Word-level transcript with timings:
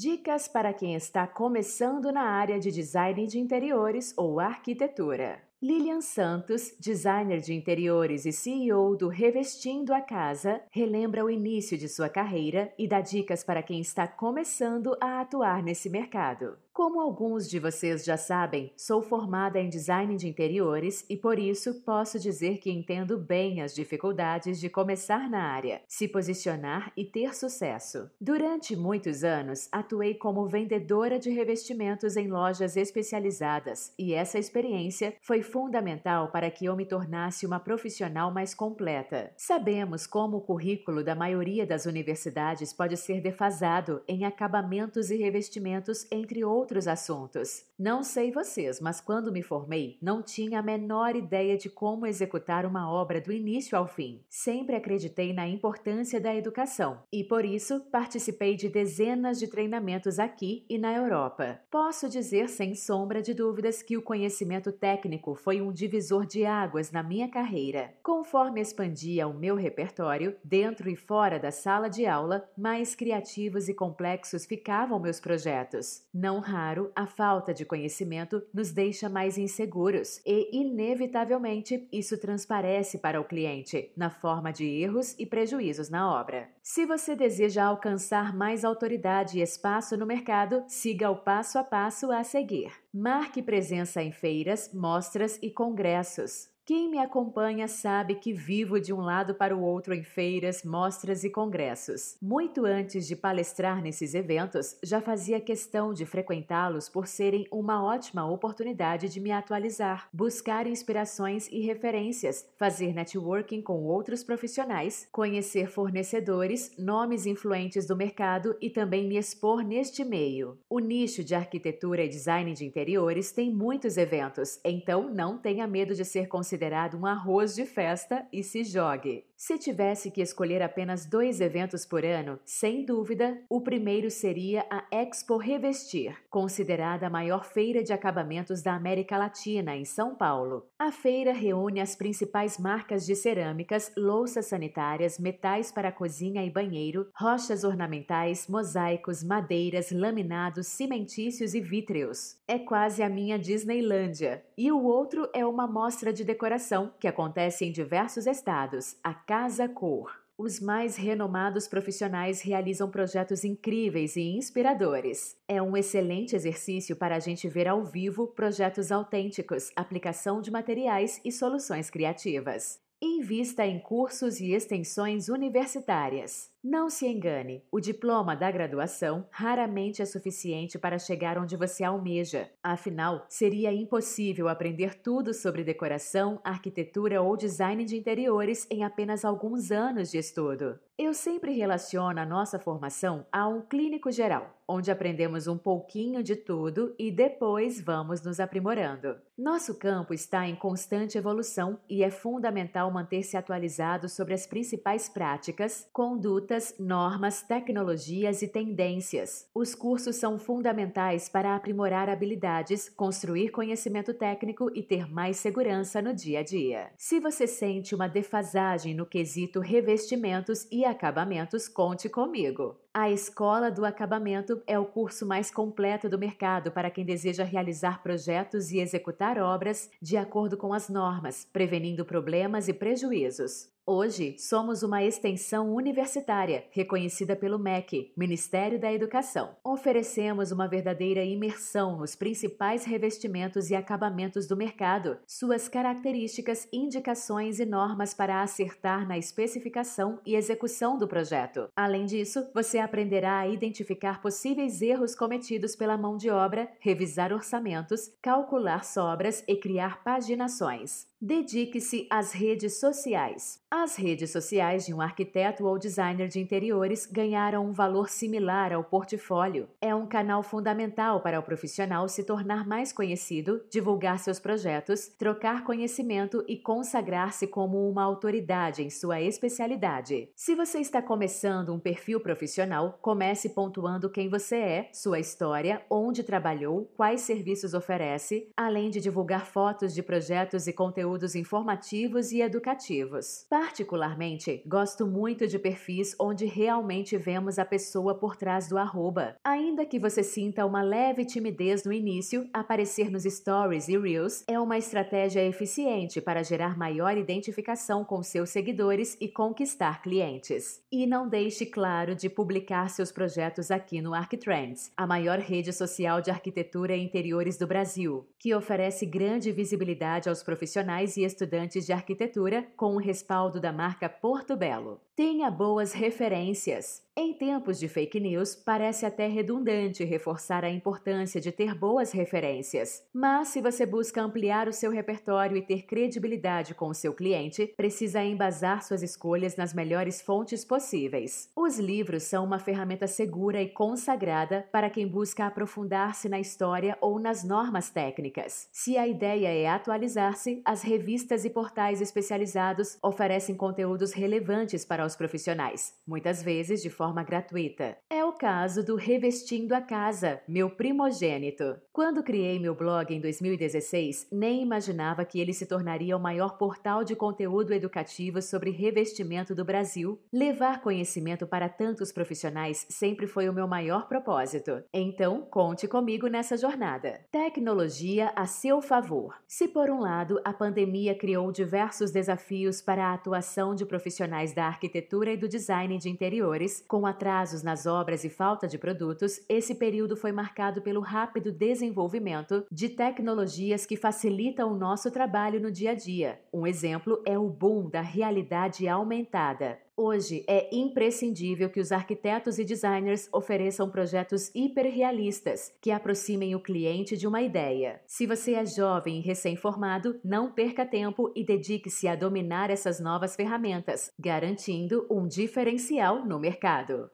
Dicas 0.00 0.46
para 0.46 0.72
quem 0.72 0.94
está 0.94 1.26
começando 1.26 2.12
na 2.12 2.22
área 2.22 2.60
de 2.60 2.70
design 2.70 3.26
de 3.26 3.40
interiores 3.40 4.14
ou 4.16 4.38
arquitetura. 4.38 5.42
Lilian 5.60 6.00
Santos, 6.00 6.72
designer 6.78 7.40
de 7.40 7.52
interiores 7.52 8.24
e 8.24 8.30
CEO 8.30 8.94
do 8.94 9.08
Revestindo 9.08 9.92
a 9.92 10.00
Casa, 10.00 10.62
relembra 10.70 11.24
o 11.24 11.28
início 11.28 11.76
de 11.76 11.88
sua 11.88 12.08
carreira 12.08 12.72
e 12.78 12.86
dá 12.86 13.00
dicas 13.00 13.42
para 13.42 13.60
quem 13.60 13.80
está 13.80 14.06
começando 14.06 14.96
a 15.00 15.20
atuar 15.20 15.64
nesse 15.64 15.90
mercado. 15.90 16.56
Como 16.78 17.00
alguns 17.00 17.50
de 17.50 17.58
vocês 17.58 18.04
já 18.04 18.16
sabem, 18.16 18.72
sou 18.76 19.02
formada 19.02 19.58
em 19.58 19.68
design 19.68 20.14
de 20.14 20.28
interiores 20.28 21.04
e 21.10 21.16
por 21.16 21.36
isso 21.36 21.82
posso 21.82 22.20
dizer 22.20 22.58
que 22.58 22.70
entendo 22.70 23.18
bem 23.18 23.60
as 23.60 23.74
dificuldades 23.74 24.60
de 24.60 24.70
começar 24.70 25.28
na 25.28 25.42
área, 25.42 25.82
se 25.88 26.06
posicionar 26.06 26.92
e 26.96 27.04
ter 27.04 27.34
sucesso. 27.34 28.08
Durante 28.20 28.76
muitos 28.76 29.24
anos, 29.24 29.68
atuei 29.72 30.14
como 30.14 30.46
vendedora 30.46 31.18
de 31.18 31.30
revestimentos 31.30 32.16
em 32.16 32.28
lojas 32.28 32.76
especializadas 32.76 33.92
e 33.98 34.14
essa 34.14 34.38
experiência 34.38 35.16
foi 35.20 35.42
fundamental 35.42 36.30
para 36.30 36.48
que 36.48 36.66
eu 36.66 36.76
me 36.76 36.86
tornasse 36.86 37.44
uma 37.44 37.58
profissional 37.58 38.32
mais 38.32 38.54
completa. 38.54 39.32
Sabemos 39.36 40.06
como 40.06 40.36
o 40.36 40.42
currículo 40.42 41.02
da 41.02 41.16
maioria 41.16 41.66
das 41.66 41.86
universidades 41.86 42.72
pode 42.72 42.96
ser 42.96 43.20
defasado 43.20 44.00
em 44.06 44.24
acabamentos 44.24 45.10
e 45.10 45.16
revestimentos, 45.16 46.06
entre 46.12 46.44
outros 46.44 46.67
assuntos. 46.86 47.67
Não 47.80 48.02
sei 48.02 48.32
vocês, 48.32 48.80
mas 48.80 49.00
quando 49.00 49.30
me 49.30 49.40
formei, 49.40 49.98
não 50.02 50.20
tinha 50.20 50.58
a 50.58 50.62
menor 50.62 51.14
ideia 51.14 51.56
de 51.56 51.70
como 51.70 52.06
executar 52.06 52.66
uma 52.66 52.90
obra 52.90 53.20
do 53.20 53.32
início 53.32 53.78
ao 53.78 53.86
fim. 53.86 54.20
Sempre 54.28 54.74
acreditei 54.74 55.32
na 55.32 55.46
importância 55.46 56.20
da 56.20 56.34
educação 56.34 57.04
e, 57.12 57.22
por 57.22 57.44
isso, 57.44 57.80
participei 57.92 58.56
de 58.56 58.68
dezenas 58.68 59.38
de 59.38 59.46
treinamentos 59.46 60.18
aqui 60.18 60.66
e 60.68 60.76
na 60.76 60.92
Europa. 60.92 61.60
Posso 61.70 62.08
dizer 62.08 62.48
sem 62.48 62.74
sombra 62.74 63.22
de 63.22 63.32
dúvidas 63.32 63.80
que 63.80 63.96
o 63.96 64.02
conhecimento 64.02 64.72
técnico 64.72 65.36
foi 65.36 65.60
um 65.60 65.72
divisor 65.72 66.26
de 66.26 66.44
águas 66.44 66.90
na 66.90 67.04
minha 67.04 67.30
carreira. 67.30 67.94
Conforme 68.02 68.60
expandia 68.60 69.28
o 69.28 69.38
meu 69.38 69.54
repertório, 69.54 70.34
dentro 70.42 70.90
e 70.90 70.96
fora 70.96 71.38
da 71.38 71.52
sala 71.52 71.88
de 71.88 72.06
aula, 72.06 72.44
mais 72.58 72.96
criativos 72.96 73.68
e 73.68 73.74
complexos 73.74 74.44
ficavam 74.44 74.98
meus 74.98 75.20
projetos. 75.20 76.02
Não 76.12 76.40
raro, 76.40 76.90
a 76.96 77.06
falta 77.06 77.54
de 77.54 77.67
conhecimento 77.68 78.42
nos 78.52 78.72
deixa 78.72 79.08
mais 79.08 79.38
inseguros 79.38 80.20
e, 80.26 80.56
inevitavelmente, 80.56 81.86
isso 81.92 82.18
transparece 82.18 82.98
para 82.98 83.20
o 83.20 83.24
cliente 83.24 83.92
na 83.96 84.10
forma 84.10 84.52
de 84.52 84.64
erros 84.64 85.14
e 85.16 85.24
prejuízos 85.24 85.88
na 85.88 86.12
obra. 86.12 86.48
Se 86.60 86.84
você 86.84 87.14
deseja 87.14 87.64
alcançar 87.64 88.34
mais 88.36 88.64
autoridade 88.64 89.38
e 89.38 89.42
espaço 89.42 89.96
no 89.96 90.04
mercado, 90.04 90.64
siga 90.66 91.08
o 91.10 91.16
passo 91.16 91.58
a 91.58 91.62
passo 91.62 92.10
a 92.10 92.24
seguir. 92.24 92.72
Marque 92.92 93.40
presença 93.40 94.02
em 94.02 94.10
feiras, 94.10 94.72
mostras 94.74 95.38
e 95.40 95.50
congressos. 95.50 96.57
Quem 96.68 96.86
me 96.86 96.98
acompanha 96.98 97.66
sabe 97.66 98.16
que 98.16 98.30
vivo 98.30 98.78
de 98.78 98.92
um 98.92 99.00
lado 99.00 99.34
para 99.34 99.56
o 99.56 99.62
outro 99.62 99.94
em 99.94 100.02
feiras, 100.02 100.62
mostras 100.62 101.24
e 101.24 101.30
congressos. 101.30 102.18
Muito 102.20 102.66
antes 102.66 103.08
de 103.08 103.16
palestrar 103.16 103.80
nesses 103.80 104.12
eventos, 104.12 104.76
já 104.82 105.00
fazia 105.00 105.40
questão 105.40 105.94
de 105.94 106.04
frequentá-los 106.04 106.86
por 106.86 107.06
serem 107.06 107.48
uma 107.50 107.82
ótima 107.82 108.30
oportunidade 108.30 109.08
de 109.08 109.18
me 109.18 109.32
atualizar, 109.32 110.10
buscar 110.12 110.66
inspirações 110.66 111.48
e 111.50 111.60
referências, 111.60 112.46
fazer 112.58 112.92
networking 112.92 113.62
com 113.62 113.84
outros 113.84 114.22
profissionais, 114.22 115.08
conhecer 115.10 115.70
fornecedores, 115.70 116.74
nomes 116.78 117.24
influentes 117.24 117.86
do 117.86 117.96
mercado 117.96 118.54
e 118.60 118.68
também 118.68 119.08
me 119.08 119.16
expor 119.16 119.64
neste 119.64 120.04
meio. 120.04 120.58
O 120.68 120.80
nicho 120.80 121.24
de 121.24 121.34
arquitetura 121.34 122.04
e 122.04 122.10
design 122.10 122.52
de 122.52 122.66
interiores 122.66 123.32
tem 123.32 123.50
muitos 123.50 123.96
eventos, 123.96 124.60
então 124.62 125.08
não 125.08 125.38
tenha 125.38 125.66
medo 125.66 125.94
de 125.94 126.04
ser 126.04 126.28
considerado 126.28 126.57
considerado 126.58 126.98
um 126.98 127.06
arroz 127.06 127.54
de 127.54 127.64
festa 127.64 128.26
e 128.32 128.42
se 128.42 128.64
jogue. 128.64 129.27
Se 129.40 129.56
tivesse 129.56 130.10
que 130.10 130.20
escolher 130.20 130.60
apenas 130.62 131.06
dois 131.06 131.40
eventos 131.40 131.86
por 131.86 132.04
ano, 132.04 132.40
sem 132.44 132.84
dúvida, 132.84 133.40
o 133.48 133.60
primeiro 133.60 134.10
seria 134.10 134.66
a 134.68 134.84
Expo 134.90 135.36
Revestir, 135.36 136.16
considerada 136.28 137.06
a 137.06 137.10
maior 137.10 137.44
feira 137.44 137.80
de 137.80 137.92
acabamentos 137.92 138.62
da 138.62 138.74
América 138.74 139.16
Latina, 139.16 139.76
em 139.76 139.84
São 139.84 140.16
Paulo. 140.16 140.66
A 140.76 140.90
feira 140.90 141.32
reúne 141.32 141.80
as 141.80 141.94
principais 141.94 142.58
marcas 142.58 143.06
de 143.06 143.14
cerâmicas, 143.14 143.92
louças 143.96 144.46
sanitárias, 144.46 145.20
metais 145.20 145.70
para 145.70 145.92
cozinha 145.92 146.44
e 146.44 146.50
banheiro, 146.50 147.08
rochas 147.14 147.62
ornamentais, 147.62 148.48
mosaicos, 148.48 149.22
madeiras, 149.22 149.92
laminados, 149.92 150.66
cimentícios 150.66 151.54
e 151.54 151.60
vítreos. 151.60 152.36
É 152.48 152.58
quase 152.58 153.04
a 153.04 153.08
minha 153.08 153.38
Disneylândia. 153.38 154.42
E 154.56 154.72
o 154.72 154.82
outro 154.82 155.30
é 155.32 155.46
uma 155.46 155.68
mostra 155.68 156.12
de 156.12 156.24
decoração 156.24 156.92
que 156.98 157.06
acontece 157.06 157.64
em 157.64 157.70
diversos 157.70 158.26
estados. 158.26 158.96
A 159.04 159.27
Casa 159.28 159.68
Cor. 159.68 160.10
Os 160.38 160.58
mais 160.58 160.96
renomados 160.96 161.68
profissionais 161.68 162.40
realizam 162.40 162.90
projetos 162.90 163.44
incríveis 163.44 164.16
e 164.16 164.22
inspiradores. 164.22 165.36
É 165.46 165.60
um 165.60 165.76
excelente 165.76 166.34
exercício 166.34 166.96
para 166.96 167.16
a 167.16 167.18
gente 167.18 167.46
ver 167.46 167.68
ao 167.68 167.84
vivo 167.84 168.28
projetos 168.28 168.90
autênticos, 168.90 169.70
aplicação 169.76 170.40
de 170.40 170.50
materiais 170.50 171.20
e 171.26 171.30
soluções 171.30 171.90
criativas. 171.90 172.80
Invista 173.02 173.66
em 173.66 173.78
cursos 173.78 174.40
e 174.40 174.52
extensões 174.52 175.28
universitárias. 175.28 176.50
Não 176.62 176.90
se 176.90 177.06
engane, 177.06 177.62
o 177.70 177.78
diploma 177.78 178.34
da 178.34 178.50
graduação 178.50 179.28
raramente 179.30 180.02
é 180.02 180.04
suficiente 180.04 180.76
para 180.76 180.98
chegar 180.98 181.38
onde 181.38 181.56
você 181.56 181.84
almeja. 181.84 182.50
Afinal, 182.60 183.24
seria 183.28 183.72
impossível 183.72 184.48
aprender 184.48 184.96
tudo 184.96 185.32
sobre 185.32 185.62
decoração, 185.62 186.40
arquitetura 186.42 187.22
ou 187.22 187.36
design 187.36 187.84
de 187.84 187.96
interiores 187.96 188.66
em 188.68 188.82
apenas 188.82 189.24
alguns 189.24 189.70
anos 189.70 190.10
de 190.10 190.18
estudo. 190.18 190.80
Eu 190.98 191.14
sempre 191.14 191.52
relaciono 191.52 192.18
a 192.18 192.26
nossa 192.26 192.58
formação 192.58 193.24
a 193.30 193.46
um 193.46 193.60
clínico 193.60 194.10
geral, 194.10 194.58
onde 194.66 194.90
aprendemos 194.90 195.46
um 195.46 195.56
pouquinho 195.56 196.24
de 196.24 196.34
tudo 196.34 196.92
e 196.98 197.12
depois 197.12 197.80
vamos 197.80 198.20
nos 198.20 198.40
aprimorando. 198.40 199.16
Nosso 199.38 199.78
campo 199.78 200.12
está 200.12 200.48
em 200.48 200.56
constante 200.56 201.16
evolução 201.16 201.78
e 201.88 202.02
é 202.02 202.10
fundamental 202.10 202.90
manter-se 202.90 203.36
atualizado 203.36 204.08
sobre 204.08 204.34
as 204.34 204.44
principais 204.44 205.08
práticas, 205.08 205.88
condutas 205.92 206.47
normas, 206.78 207.42
tecnologias 207.42 208.42
e 208.42 208.48
tendências. 208.48 209.46
Os 209.54 209.74
cursos 209.74 210.16
são 210.16 210.38
fundamentais 210.38 211.28
para 211.28 211.54
aprimorar 211.54 212.08
habilidades, 212.08 212.88
construir 212.88 213.50
conhecimento 213.50 214.14
técnico 214.14 214.70
e 214.74 214.82
ter 214.82 215.10
mais 215.10 215.36
segurança 215.36 216.00
no 216.00 216.14
dia 216.14 216.40
a 216.40 216.42
dia. 216.42 216.90
Se 216.96 217.20
você 217.20 217.46
sente 217.46 217.94
uma 217.94 218.08
defasagem 218.08 218.94
no 218.94 219.06
quesito 219.06 219.60
revestimentos 219.60 220.66
e 220.70 220.84
acabamentos, 220.84 221.68
conte 221.68 222.08
comigo. 222.08 222.76
A 222.92 223.10
Escola 223.10 223.70
do 223.70 223.84
Acabamento 223.84 224.60
é 224.66 224.78
o 224.78 224.84
curso 224.84 225.24
mais 225.24 225.50
completo 225.50 226.08
do 226.08 226.18
mercado 226.18 226.72
para 226.72 226.90
quem 226.90 227.04
deseja 227.04 227.44
realizar 227.44 228.02
projetos 228.02 228.72
e 228.72 228.80
executar 228.80 229.38
obras 229.38 229.90
de 230.02 230.16
acordo 230.16 230.56
com 230.56 230.72
as 230.72 230.88
normas, 230.88 231.46
prevenindo 231.52 232.04
problemas 232.04 232.66
e 232.66 232.72
prejuízos. 232.72 233.68
Hoje, 233.90 234.36
somos 234.38 234.82
uma 234.82 235.02
extensão 235.02 235.74
universitária 235.74 236.66
reconhecida 236.72 237.34
pelo 237.34 237.58
MEC, 237.58 238.12
Ministério 238.14 238.78
da 238.78 238.92
Educação. 238.92 239.56
Oferecemos 239.64 240.52
uma 240.52 240.68
verdadeira 240.68 241.24
imersão 241.24 241.96
nos 241.96 242.14
principais 242.14 242.84
revestimentos 242.84 243.70
e 243.70 243.74
acabamentos 243.74 244.46
do 244.46 244.58
mercado, 244.58 245.16
suas 245.26 245.70
características, 245.70 246.68
indicações 246.70 247.60
e 247.60 247.64
normas 247.64 248.12
para 248.12 248.42
acertar 248.42 249.08
na 249.08 249.16
especificação 249.16 250.20
e 250.26 250.34
execução 250.34 250.98
do 250.98 251.08
projeto. 251.08 251.70
Além 251.74 252.04
disso, 252.04 252.46
você 252.54 252.76
aprenderá 252.76 253.38
a 253.38 253.48
identificar 253.48 254.20
possíveis 254.20 254.82
erros 254.82 255.14
cometidos 255.14 255.74
pela 255.74 255.96
mão 255.96 256.18
de 256.18 256.28
obra, 256.28 256.70
revisar 256.78 257.32
orçamentos, 257.32 258.12
calcular 258.20 258.84
sobras 258.84 259.42
e 259.48 259.56
criar 259.56 260.04
paginações. 260.04 261.08
Dedique-se 261.20 262.06
às 262.10 262.32
redes 262.32 262.78
sociais. 262.78 263.60
As 263.80 263.94
redes 263.94 264.32
sociais 264.32 264.84
de 264.86 264.92
um 264.92 265.00
arquiteto 265.00 265.64
ou 265.64 265.78
designer 265.78 266.26
de 266.26 266.40
interiores 266.40 267.06
ganharam 267.06 267.64
um 267.64 267.72
valor 267.72 268.08
similar 268.08 268.72
ao 268.72 268.82
portfólio. 268.82 269.68
É 269.80 269.94
um 269.94 270.04
canal 270.04 270.42
fundamental 270.42 271.20
para 271.20 271.38
o 271.38 271.42
profissional 271.44 272.08
se 272.08 272.24
tornar 272.24 272.66
mais 272.66 272.92
conhecido, 272.92 273.62
divulgar 273.70 274.18
seus 274.18 274.40
projetos, 274.40 275.06
trocar 275.16 275.62
conhecimento 275.62 276.44
e 276.48 276.56
consagrar-se 276.56 277.46
como 277.46 277.88
uma 277.88 278.02
autoridade 278.02 278.82
em 278.82 278.90
sua 278.90 279.20
especialidade. 279.20 280.28
Se 280.34 280.56
você 280.56 280.80
está 280.80 281.00
começando 281.00 281.72
um 281.72 281.78
perfil 281.78 282.18
profissional, 282.18 282.98
comece 283.00 283.50
pontuando 283.50 284.10
quem 284.10 284.28
você 284.28 284.56
é, 284.56 284.90
sua 284.92 285.20
história, 285.20 285.82
onde 285.88 286.24
trabalhou, 286.24 286.92
quais 286.96 287.20
serviços 287.20 287.74
oferece, 287.74 288.50
além 288.56 288.90
de 288.90 289.00
divulgar 289.00 289.46
fotos 289.46 289.94
de 289.94 290.02
projetos 290.02 290.66
e 290.66 290.72
conteúdos 290.72 291.36
informativos 291.36 292.32
e 292.32 292.42
educativos. 292.42 293.46
Particularmente, 293.68 294.62
gosto 294.66 295.06
muito 295.06 295.46
de 295.46 295.58
perfis 295.58 296.16
onde 296.18 296.46
realmente 296.46 297.18
vemos 297.18 297.58
a 297.58 297.66
pessoa 297.66 298.14
por 298.14 298.34
trás 298.34 298.66
do 298.66 298.78
arroba. 298.78 299.36
Ainda 299.44 299.84
que 299.84 299.98
você 299.98 300.22
sinta 300.22 300.64
uma 300.64 300.80
leve 300.80 301.26
timidez 301.26 301.84
no 301.84 301.92
início, 301.92 302.48
aparecer 302.50 303.10
nos 303.10 303.24
stories 303.24 303.86
e 303.86 303.98
reels 303.98 304.42
é 304.48 304.58
uma 304.58 304.78
estratégia 304.78 305.44
eficiente 305.44 306.18
para 306.18 306.42
gerar 306.42 306.78
maior 306.78 307.18
identificação 307.18 308.06
com 308.06 308.22
seus 308.22 308.48
seguidores 308.48 309.18
e 309.20 309.28
conquistar 309.28 310.00
clientes. 310.00 310.82
E 310.90 311.06
não 311.06 311.28
deixe 311.28 311.66
claro 311.66 312.14
de 312.14 312.30
publicar 312.30 312.88
seus 312.88 313.12
projetos 313.12 313.70
aqui 313.70 314.00
no 314.00 314.14
ArcTrends, 314.14 314.90
a 314.96 315.06
maior 315.06 315.40
rede 315.40 315.74
social 315.74 316.22
de 316.22 316.30
arquitetura 316.30 316.96
e 316.96 317.04
interiores 317.04 317.58
do 317.58 317.66
Brasil, 317.66 318.26
que 318.38 318.54
oferece 318.54 319.04
grande 319.04 319.52
visibilidade 319.52 320.26
aos 320.26 320.42
profissionais 320.42 321.18
e 321.18 321.22
estudantes 321.22 321.84
de 321.84 321.92
arquitetura 321.92 322.66
com 322.74 322.94
o 322.94 322.98
respaldo 322.98 323.57
da 323.58 323.72
marca 323.72 324.08
Porto 324.08 324.56
Belo. 324.56 325.07
Tenha 325.18 325.50
boas 325.50 325.92
referências. 325.94 327.02
Em 327.16 327.34
tempos 327.34 327.80
de 327.80 327.88
fake 327.88 328.20
news, 328.20 328.54
parece 328.54 329.04
até 329.04 329.26
redundante 329.26 330.04
reforçar 330.04 330.64
a 330.64 330.70
importância 330.70 331.40
de 331.40 331.50
ter 331.50 331.74
boas 331.74 332.12
referências. 332.12 333.02
Mas 333.12 333.48
se 333.48 333.60
você 333.60 333.84
busca 333.84 334.22
ampliar 334.22 334.68
o 334.68 334.72
seu 334.72 334.92
repertório 334.92 335.56
e 335.56 335.62
ter 335.62 335.82
credibilidade 335.82 336.76
com 336.76 336.86
o 336.86 336.94
seu 336.94 337.12
cliente, 337.12 337.66
precisa 337.76 338.22
embasar 338.22 338.84
suas 338.84 339.02
escolhas 339.02 339.56
nas 339.56 339.74
melhores 339.74 340.22
fontes 340.22 340.64
possíveis. 340.64 341.50
Os 341.56 341.80
livros 341.80 342.22
são 342.22 342.44
uma 342.44 342.60
ferramenta 342.60 343.08
segura 343.08 343.60
e 343.60 343.68
consagrada 343.68 344.68
para 344.70 344.88
quem 344.88 345.08
busca 345.08 345.44
aprofundar-se 345.44 346.28
na 346.28 346.38
história 346.38 346.96
ou 347.00 347.18
nas 347.18 347.42
normas 347.42 347.90
técnicas. 347.90 348.68
Se 348.70 348.96
a 348.96 349.08
ideia 349.08 349.48
é 349.48 349.66
atualizar-se, 349.66 350.62
as 350.64 350.82
revistas 350.82 351.44
e 351.44 351.50
portais 351.50 352.00
especializados 352.00 352.96
oferecem 353.02 353.56
conteúdos 353.56 354.12
relevantes 354.12 354.84
para 354.84 355.07
profissionais, 355.16 355.94
muitas 356.06 356.42
vezes 356.42 356.82
de 356.82 356.90
forma 356.90 357.22
gratuita. 357.22 357.96
É 358.10 358.24
o 358.24 358.32
caso 358.32 358.84
do 358.84 358.96
Revestindo 358.96 359.74
a 359.74 359.80
Casa, 359.80 360.40
meu 360.48 360.70
primogênito. 360.70 361.76
Quando 361.92 362.22
criei 362.22 362.58
meu 362.58 362.74
blog 362.74 363.14
em 363.14 363.20
2016, 363.20 364.28
nem 364.32 364.62
imaginava 364.62 365.24
que 365.24 365.40
ele 365.40 365.52
se 365.52 365.66
tornaria 365.66 366.16
o 366.16 366.20
maior 366.20 366.56
portal 366.56 367.02
de 367.04 367.16
conteúdo 367.16 367.72
educativo 367.74 368.40
sobre 368.40 368.70
revestimento 368.70 369.54
do 369.54 369.64
Brasil. 369.64 370.20
Levar 370.32 370.80
conhecimento 370.80 371.46
para 371.46 371.68
tantos 371.68 372.12
profissionais 372.12 372.86
sempre 372.88 373.26
foi 373.26 373.48
o 373.48 373.52
meu 373.52 373.66
maior 373.66 374.08
propósito. 374.08 374.82
Então, 374.92 375.42
conte 375.50 375.88
comigo 375.88 376.28
nessa 376.28 376.56
jornada. 376.56 377.20
Tecnologia 377.30 378.32
a 378.36 378.46
seu 378.46 378.80
favor. 378.80 379.34
Se 379.46 379.68
por 379.68 379.90
um 379.90 380.00
lado 380.00 380.40
a 380.44 380.52
pandemia 380.52 381.16
criou 381.16 381.50
diversos 381.50 382.10
desafios 382.10 382.80
para 382.80 383.06
a 383.06 383.14
atuação 383.14 383.74
de 383.74 383.84
profissionais 383.84 384.54
da 384.54 384.66
arquitetura, 384.66 384.97
arquitetura 384.98 385.32
e 385.32 385.36
do 385.36 385.48
design 385.48 385.96
de 385.98 386.08
interiores, 386.08 386.84
com 386.86 387.06
atrasos 387.06 387.62
nas 387.62 387.86
obras 387.86 388.24
e 388.24 388.28
falta 388.28 388.66
de 388.66 388.76
produtos, 388.76 389.40
esse 389.48 389.74
período 389.74 390.16
foi 390.16 390.32
marcado 390.32 390.82
pelo 390.82 391.00
rápido 391.00 391.52
desenvolvimento 391.52 392.64
de 392.70 392.88
tecnologias 392.88 393.86
que 393.86 393.96
facilitam 393.96 394.72
o 394.72 394.76
nosso 394.76 395.10
trabalho 395.10 395.60
no 395.60 395.70
dia 395.70 395.92
a 395.92 395.94
dia. 395.94 396.40
Um 396.52 396.66
exemplo 396.66 397.22
é 397.24 397.38
o 397.38 397.48
boom 397.48 397.88
da 397.88 398.00
realidade 398.00 398.88
aumentada. 398.88 399.78
Hoje 400.00 400.44
é 400.46 400.68
imprescindível 400.72 401.68
que 401.68 401.80
os 401.80 401.90
arquitetos 401.90 402.56
e 402.60 402.64
designers 402.64 403.28
ofereçam 403.32 403.90
projetos 403.90 404.48
hiperrealistas 404.54 405.72
que 405.80 405.90
aproximem 405.90 406.54
o 406.54 406.60
cliente 406.60 407.16
de 407.16 407.26
uma 407.26 407.42
ideia. 407.42 408.00
Se 408.06 408.24
você 408.24 408.54
é 408.54 408.64
jovem 408.64 409.18
e 409.18 409.20
recém-formado, 409.20 410.20
não 410.24 410.52
perca 410.52 410.86
tempo 410.86 411.32
e 411.34 411.44
dedique-se 411.44 412.06
a 412.06 412.14
dominar 412.14 412.70
essas 412.70 413.00
novas 413.00 413.34
ferramentas, 413.34 414.12
garantindo 414.16 415.04
um 415.10 415.26
diferencial 415.26 416.24
no 416.24 416.38
mercado. 416.38 417.06